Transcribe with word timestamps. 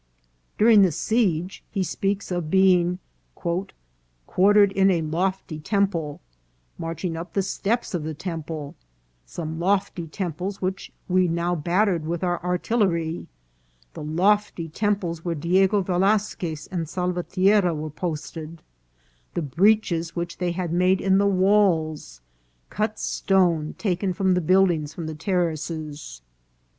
During 0.57 0.81
the 0.81 0.91
siege 0.91 1.63
he 1.69 1.83
speaks 1.83 2.31
of 2.31 2.49
being" 2.49 2.97
quartered 4.25 4.71
in 4.71 4.89
a 4.89 5.03
lofty 5.03 5.59
temple;" 5.59 6.21
"marching 6.79 7.15
up 7.15 7.33
the 7.33 7.43
steps 7.43 7.93
of 7.93 8.01
the 8.03 8.15
temple;"" 8.15 8.73
some 9.37 9.59
lofty 9.59 10.07
temples 10.07 10.59
which 10.59 10.91
we 11.07 11.27
now 11.27 11.53
battered 11.53 12.07
with 12.07 12.23
our 12.23 12.39
ar 12.39 12.57
tillery 12.57 13.27
;""the 13.93 14.01
lofty 14.01 14.67
temples 14.67 15.23
where 15.23 15.35
Diego 15.35 15.83
Velasquez 15.83 16.65
and 16.71 16.89
Salvatierra 16.89 17.75
were 17.75 17.91
posted 17.91 18.63
;""the 19.35 19.43
breaches 19.43 20.15
which 20.15 20.39
they 20.39 20.51
had 20.51 20.73
made 20.73 20.99
in 20.99 21.19
the 21.19 21.27
walls;" 21.27 22.21
"cut 22.71 22.97
stone 22.99 23.75
taken 23.77 24.13
from 24.13 24.33
the 24.33 24.41
build 24.41 24.71
ings 24.71 24.95
from 24.95 25.05
the 25.05 25.13
terraces." 25.13 26.23